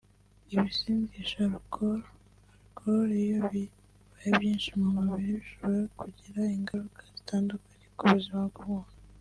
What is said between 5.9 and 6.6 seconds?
kugira